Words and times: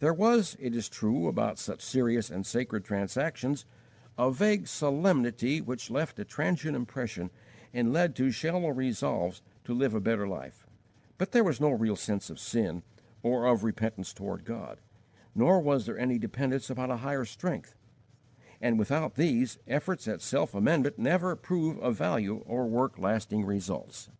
There 0.00 0.12
was, 0.12 0.56
it 0.58 0.74
is 0.74 0.88
true 0.88 1.28
about 1.28 1.56
such 1.56 1.82
serious 1.84 2.30
and 2.30 2.44
sacred 2.44 2.84
transactions, 2.84 3.64
a 4.18 4.32
vague 4.32 4.66
solemnity 4.66 5.60
which 5.60 5.88
left 5.88 6.18
a 6.18 6.24
transient 6.24 6.74
impression 6.74 7.30
and 7.72 7.92
led 7.92 8.16
to 8.16 8.32
shallow 8.32 8.70
resolves 8.70 9.40
to 9.62 9.72
live 9.72 9.94
a 9.94 10.00
better 10.00 10.26
life; 10.26 10.66
but 11.16 11.30
there 11.30 11.44
was 11.44 11.60
no 11.60 11.70
real 11.70 11.94
sense 11.94 12.28
of 12.28 12.40
sin 12.40 12.82
or 13.22 13.46
of 13.46 13.62
repentance 13.62 14.12
toward 14.12 14.44
God, 14.44 14.80
nor 15.32 15.60
was 15.60 15.86
there 15.86 15.96
any 15.96 16.18
dependence 16.18 16.68
upon 16.68 16.90
a 16.90 16.96
higher 16.96 17.24
strength: 17.24 17.76
and, 18.60 18.80
without 18.80 19.14
these, 19.14 19.58
efforts 19.68 20.08
at 20.08 20.20
self 20.22 20.56
amendment 20.56 20.98
never 20.98 21.36
prove 21.36 21.78
of 21.78 21.96
value 21.96 22.38
or 22.46 22.66
work 22.66 22.98
lasting 22.98 23.44
results. 23.44 24.10